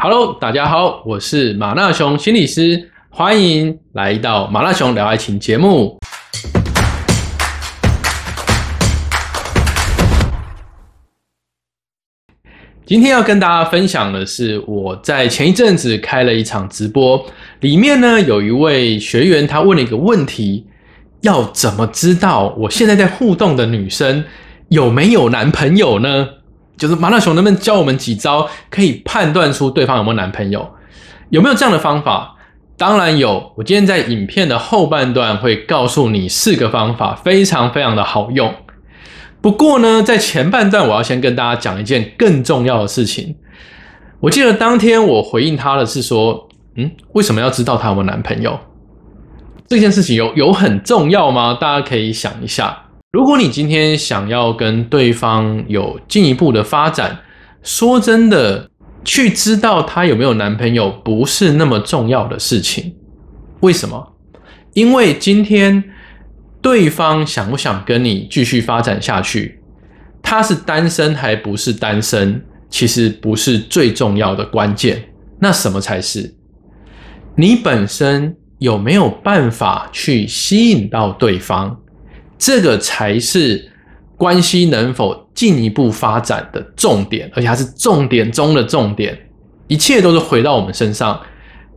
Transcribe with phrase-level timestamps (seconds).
[0.00, 5.98] Hello，大家好，我是马纳熊心理师，欢迎来到马纳熊聊爱情节目。
[12.86, 17.26] 今天要跟大家分享的是，我在前一阵子开了一场直播，
[17.58, 20.68] 里面呢有一位学员，他问了一个问题：
[21.22, 24.24] 要怎么知道我现在在互动的女生
[24.68, 26.28] 有没有男朋友呢？
[26.78, 30.70] 就是麻辣熊能不能教我们几招，可以判断出对方有没有男朋友？
[31.30, 32.36] 有没有这样的方法？
[32.78, 33.52] 当然有。
[33.56, 38.54] 我今天在影片的后半段会告诉你四个方法，非常非常的好用。
[39.40, 43.36] 不过呢，在前半段我要先跟大家讲一件更重要的事情。
[44.20, 48.58] 我记得当天我回应他的是说，嗯，为什么要知道他有没有男朋友？
[49.68, 51.58] 这件事情有有很重要吗？
[51.60, 52.84] 大家可以想一下。
[53.10, 57.20] 如果你今天想要跟对方有进一步的发展，
[57.62, 58.70] 说真的，
[59.02, 62.94] 去知道他有没有男朋友不是那么重要的事情。
[63.60, 64.14] 为什么？
[64.74, 65.84] 因为今天。
[66.60, 69.60] 对方想不想跟你继续发展下去？
[70.20, 72.44] 他是单身还不是单身？
[72.68, 75.04] 其实不是最重要的关键。
[75.38, 76.34] 那什么才是？
[77.36, 81.78] 你本身有没有办法去吸引到对方？
[82.38, 83.70] 这个才是
[84.16, 89.18] 关系能否进一步发展的重点，而且还是重点中的重点。
[89.66, 91.20] 一切都是回到我们身上。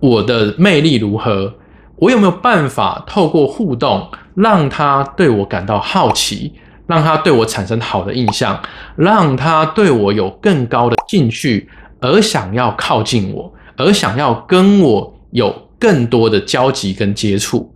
[0.00, 1.54] 我的魅力如何？
[1.96, 4.06] 我有没有办法透过互动？
[4.34, 6.52] 让他对我感到好奇，
[6.86, 8.60] 让他对我产生好的印象，
[8.96, 11.68] 让他对我有更高的兴趣，
[12.00, 17.72] 而想要靠近我，而想要跟我有更多的交集跟接触，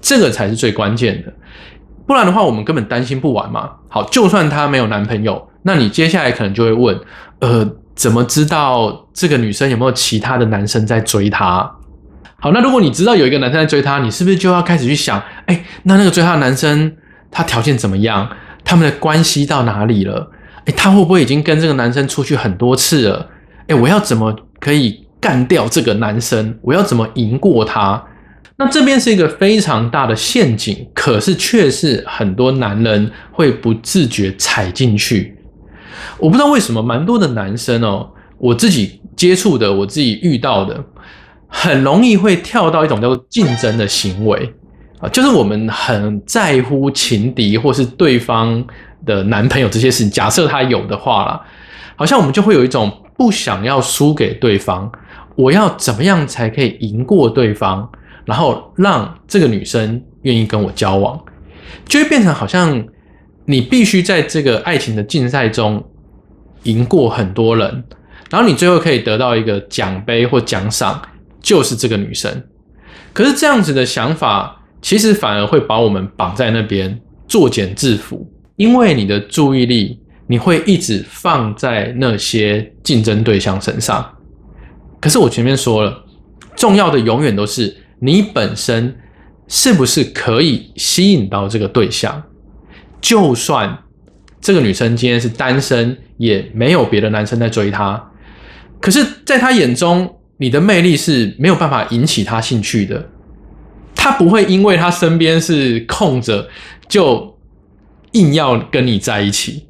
[0.00, 1.32] 这个才是最关键的。
[2.10, 3.70] 不然的话，我们根本担心不完嘛。
[3.88, 7.00] 好，就算她没有男朋友，那你接下来可能就会问：
[7.38, 11.70] 呃，怎么知道这个女生有没有其他的男生在追她？
[12.40, 16.96] 好，那如果你知道有一个男生在追她，你是不是就要开始去想，哎，那那个追她的男生
[17.30, 18.28] 他条件怎么样？
[18.64, 20.32] 他们的关系到哪里了？
[20.64, 23.28] 哎，他会不会已经跟这个男生出去很多次了？
[23.68, 26.58] 哎，我要怎么可以干掉这个男生？
[26.62, 28.02] 我要怎么赢过他？
[28.60, 35.34] 那这边是一个非常大的陷阱，可是却是很多男人会不自觉踩进去。
[36.18, 40.84] 我不知道为什么，蛮多的男生哦，我自己接触的，我自己遇到的。
[41.52, 44.54] 很容易会跳到一种叫做竞争的行为
[45.00, 48.64] 啊，就是我们很在乎情敌或是对方
[49.04, 50.10] 的男朋友这些事情。
[50.10, 51.40] 假设他有的话啦，
[51.96, 54.92] 好像我们就会有一种不想要输给对方，
[55.34, 57.90] 我要怎么样才可以赢过对方，
[58.30, 61.20] 然后让这个女生愿意跟我交往，
[61.84, 62.86] 就会变成好像
[63.44, 65.84] 你必须在这个爱情的竞赛中
[66.62, 67.84] 赢过很多人，
[68.30, 71.02] 然后你最后可以得到一个奖杯或奖赏。
[71.42, 72.44] 就是这个女生，
[73.14, 78.26] 可是这样子的想法，其实反而会把我们绑在那边作茧自缚，
[78.56, 84.06] 因为你的注意力你会一直放在那些竞争对象身上。
[85.00, 86.04] 可是我前面说了，
[86.54, 88.96] 重要的永远都是你本身
[89.46, 92.22] 是不是可以吸引到这个对象。
[93.00, 93.78] 就算
[94.40, 98.10] 这个女生今天是单身，也没有别的男生在追她，
[98.80, 100.16] 可是在她眼中。
[100.42, 103.10] 你的魅力是没有办法引起她兴趣的，
[103.94, 106.48] 她不会因为她身边是空着
[106.88, 107.38] 就
[108.12, 109.66] 硬要跟你在一起。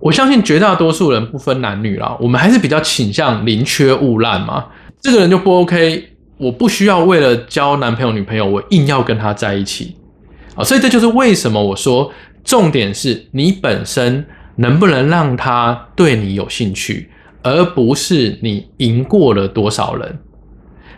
[0.00, 4.66] 我相信绝大多数人不分男女啦，我们还是比较倾向宁缺毋滥嘛。
[5.00, 6.09] 这个人就不 OK，
[6.40, 9.94] 我不需要为了交男朋友女朋友，我硬要跟他在一起
[10.56, 10.64] 啊。
[10.64, 12.12] 所以这就是为什么我说
[12.42, 17.10] 重点是你本身能不能让他对你有兴趣。
[17.42, 20.18] 而不是你赢过了多少人，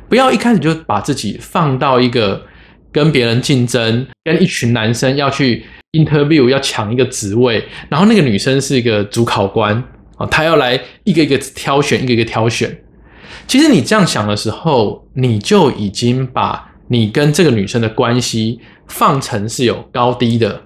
[0.08, 2.42] 不要一开始就把自己放到一个
[2.90, 9.72] 跟别人竞争，跟一群男生要去 interview 要抢一个职位，然后那个女生是一个主考官
[10.16, 12.81] 啊，她要来一个一个挑选，一个一个挑选。
[13.52, 20.58] 其实你这样想的时候，你就已经把你跟这个女生的关系放成是有高低的。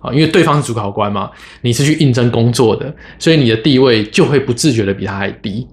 [0.00, 1.30] 啊，因为对方是主考官嘛，
[1.60, 5.68] 你是去应征工作的，所以你的地位就会不自觉的比他还低，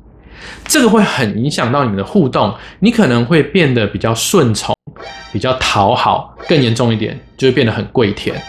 [0.63, 4.75] 这个会很影响到你们的互动，你可能会变得比较顺从，
[5.33, 8.39] 比较讨好，更严重一点就会变得很跪舔。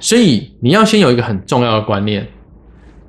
[0.00, 2.26] 所以你要先有一个很重要的观念，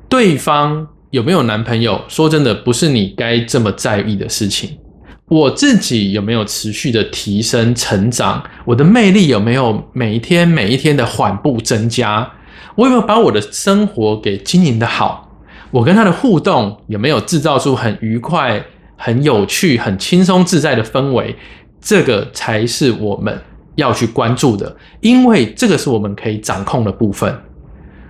[0.10, 4.80] 对方有没有男朋友，说真的不是你该这么在意的事情。
[5.27, 8.44] 我自己有没有持续的提升成长？
[8.65, 12.27] 我的魅力有没有每一天每一天的缓步增加？
[12.74, 15.39] 我有没有把我的生活给经营的好？
[15.69, 18.65] 我跟他的互动有没有制造出很愉快、
[18.98, 21.36] 很有趣、很轻松自在的氛围，
[21.80, 23.39] 这个才是我们
[23.75, 27.39] 要去关注的，因为这个是我们可以掌控的部分。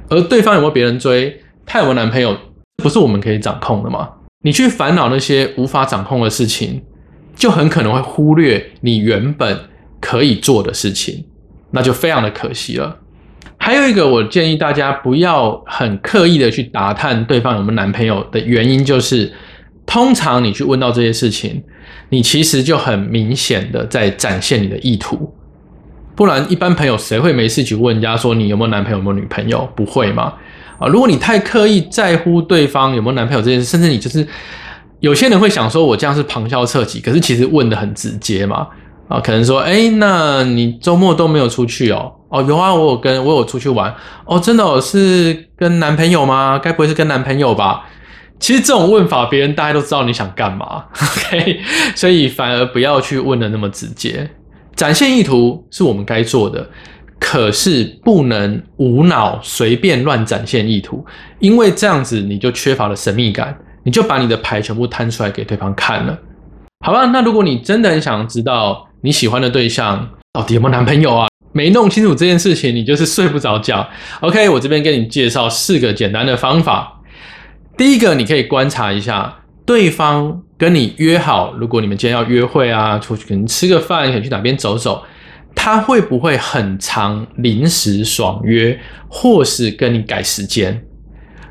[0.08, 2.38] 而对方有没有别人追，他有没有男朋友，
[2.84, 4.10] 不是我们可以掌控的吗？
[4.44, 6.84] 你去烦恼那些无法掌控的事情，
[7.34, 9.58] 就很可能会忽略你原本
[10.02, 11.24] 可以做的事情，
[11.72, 12.98] 那就非常的可惜了。
[13.58, 19.32] 还有一个，我建议大家不要很刻意的去打探对方有没有男朋友的原因，就是
[19.86, 21.64] 通常你去问到这些事情，
[22.10, 25.34] 你其实就很明显的在展现你的意图。
[26.16, 29.68] 不然，一般朋友谁会没事去问人家说你有没有男朋友、有没有女朋友？
[29.76, 30.34] 不会吗？
[30.80, 34.28] 啊，如果你太刻意在乎对方有没有男朋友这件事，甚至你就是
[35.00, 38.68] 有些人会想说，我这样是旁敲侧击，可是其实问的很直接嘛。
[39.10, 42.10] 啊，可能说，哎，那你周末都没有出去哦？
[42.30, 43.94] 哦，有啊，我有跟我有出去玩
[44.26, 46.58] 哦，真的是跟男朋友吗？
[46.58, 47.84] 该不会是跟男朋友吧？
[48.40, 51.60] 其实这种问法，别人大家都知道你想干嘛， OK？
[51.96, 54.30] 所以反而不要去问的那么直接，
[54.74, 56.68] 展现意图是我们该做的，
[57.26, 61.04] 可是不能无脑随便乱展现意图，
[61.40, 66.20] 因为这样子你就缺乏了神秘感，你就把你的牌全部摊出来给对方看了，
[66.86, 67.06] 好吧？
[67.06, 71.28] 那如果你真的很想知道你喜欢的对象到底有没有男朋友啊？
[71.54, 73.88] 没弄清楚这件事情，你就是睡不着觉。
[74.20, 77.00] OK，我这边给你介绍四个简单的方法。
[77.78, 79.34] 第一个，你可以观察一下
[79.66, 85.02] 对方跟你约好，如果你们今天要约会啊，出去可能吃个饭，想去哪边走走，
[85.56, 90.86] 他会不会很长临时爽约，或是跟你改时间？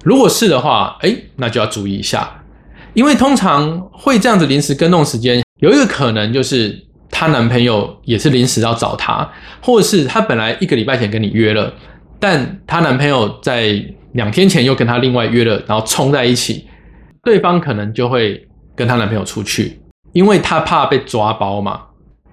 [0.05, 2.43] 如果是的话，哎，那就要注意一下，
[2.95, 6.87] 因为通常会这样子临时跟动时间，有一个可能就是。
[7.15, 11.71] 她男朋友也是临时要找她，或者是她本来一个礼拜前跟你约了，
[12.19, 16.67] 但她男朋友在两天前又跟她另外约了，然后冲在一起，
[17.23, 19.79] 对方可能就会跟她男朋友出去，
[20.15, 21.83] 因为她怕被抓包嘛。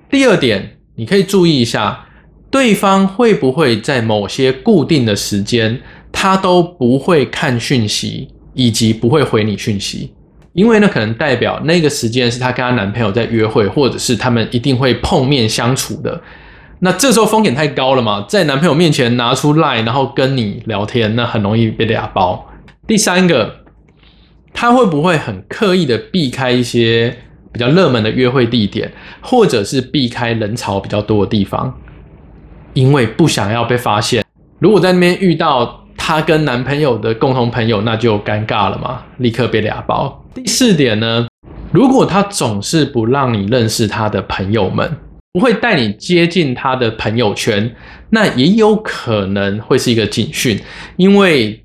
[0.10, 2.06] 第二点，你可以注意一下，
[2.51, 5.80] 对方会不会在某些固定的时间，
[6.12, 10.13] 他都不会看讯息，以及不会回你讯息。
[10.51, 16.22] 因为那可能代表那个时间是她跟她男朋友在约会，或者是他们一定会碰面相处的。
[16.80, 22.45] 那这时候风险太高了嘛，在男朋友面前拿出赖，然后跟你聊天，那很容易被俩包。
[22.86, 23.63] 第三个，
[24.52, 27.16] 他会不会很刻意的避开一些
[27.51, 28.92] 比较热门的约会地点，
[29.22, 31.74] 或者是避开人潮比较多的地方，
[32.74, 34.24] 因为不想要被发现。
[34.60, 40.25] 如果在那边遇到她跟男朋友的共同朋友，那就尴尬了嘛，立刻被俩包。
[40.34, 41.28] 第四点呢，
[41.72, 44.98] 如果他总是不让你认识他的朋友们，
[45.34, 47.75] 不会带你接近他的朋友圈，
[48.12, 50.60] 那也有可能会是一个警讯，
[50.98, 51.63] 因为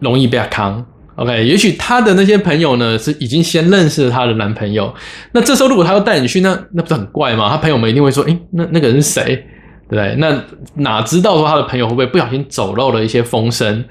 [0.00, 0.84] 容易被坑。
[1.16, 4.92] OK，也许她的那些朋友呢是已经先认识了她的男朋友，
[5.32, 7.48] 那这时候如果她要带你去，那那不是很怪吗？
[7.50, 9.44] 她朋友们一定会说：“诶，那那个人是谁？”
[9.90, 10.16] 对？
[10.18, 10.42] 那
[10.76, 13.84] 哪知道说她的朋友会不会不小心走漏了一些风声，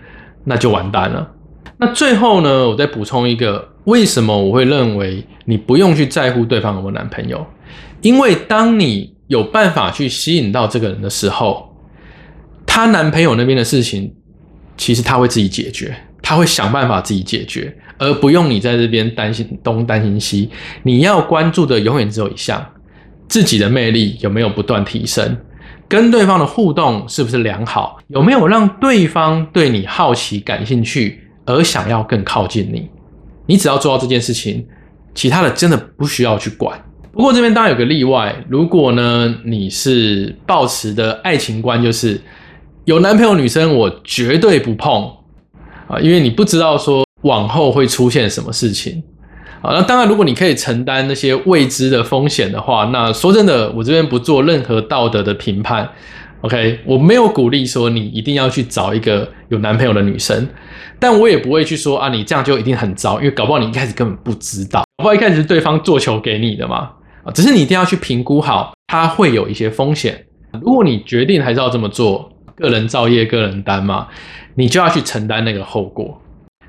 [0.46, 1.32] 那就完蛋了。
[1.78, 7.46] 那最后呢，我再补充一个，为什么我会认为你不用去在乎对方有没有男朋友？
[8.02, 11.72] 因为当你有办法去吸引到这个人的时候，
[12.66, 14.12] 她男朋友那边的事情，
[14.76, 15.96] 其实他会自己解决，
[16.32, 20.50] 他会想办法自己解决，而不用你在这边担心东担心西。
[20.84, 22.66] 你要关注的永远只有一项：
[23.28, 25.38] 自己的魅力有没有不断提升，
[25.90, 31.20] 跟对方的互动是不是良好，有没有让对方对你好奇、感兴趣。
[31.46, 32.88] 而想要更靠近你，
[33.48, 34.66] 你只要做到这件事情，
[35.14, 36.80] 其他的真的不需要去管。
[37.12, 42.22] 不过这边当然有个例外，如果呢你是抱持的爱情观，就是
[42.86, 45.12] 有男朋友女生我绝对不碰
[45.92, 49.04] 啊，因为你不知道说往后会出现什么事情
[49.62, 49.74] 啊。
[49.74, 55.90] 那当然，如果你可以承担那些未知的风险的话，那说真的，我这边不做任何道德的评判。
[56.42, 60.48] OK，我没有鼓励说你一定要去找一个有男朋友的女生，
[60.98, 66.90] 但我也不会去说啊，你这样就一定很糟，因为搞不好你一开始根本不知道，搞不好一开始是对方做球给你的嘛，
[67.24, 70.26] 啊，只是你一定要去评估好，它会有一些风险。
[70.64, 74.08] 如果你决定还是要这么做，个人造业个人担嘛，
[74.56, 76.22] 你就要去承担那个后果。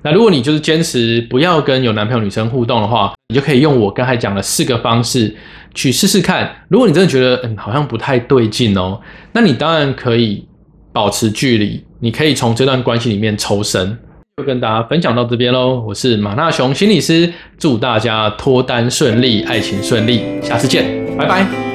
[0.05, 5.33] 那如果你就是坚持不要跟有男朋友女生互动的话，你就可以用我刚才讲的四个方式
[5.75, 6.51] 去试试看。
[6.69, 9.01] 如果你真的觉得嗯好像不太对劲哦，
[9.33, 10.45] 那你当然可以
[10.93, 13.97] 保持距离，你可以从这段关系里面抽身。
[14.39, 20.85] 就跟大家分享到这边喽，我是马纳雄心理师，祝大家脱单顺利，爱情顺利，下次见，
[21.17, 21.72] 拜拜。